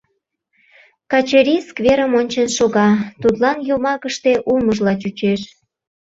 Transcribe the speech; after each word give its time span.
Качырий 1.11 1.61
скверым 1.67 2.11
ончен 2.19 2.49
шога, 2.57 2.89
тудлан 3.21 3.57
йомакыште 3.69 4.33
улмыжла 4.49 4.93
чучеш. 5.01 5.41